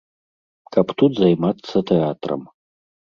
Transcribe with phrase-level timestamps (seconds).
[0.75, 2.41] Каб тут займацца тэатрам.